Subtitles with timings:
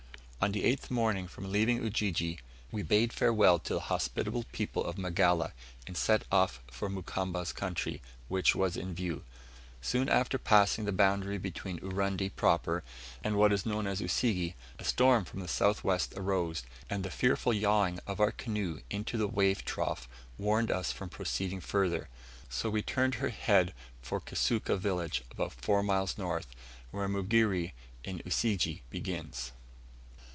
[0.43, 2.39] On the eighth morning from leaving Ujiji
[2.71, 5.53] we bade farewell to the hospitable people of Magala,
[5.85, 9.23] and set off for Mukamba's country, which was in view.
[9.83, 12.81] Soon after passing the boundary between Urundi proper,
[13.23, 17.11] and what is known as Usige, a storm from the south west arose; and the
[17.11, 20.09] fearful yawing of our canoe into the wave trough
[20.39, 22.09] warned us from proceeding further;
[22.49, 26.47] so we turned her head for Kisuka village, about four miles north,
[26.89, 27.73] where Mugere,
[28.03, 29.51] in Usige, begins.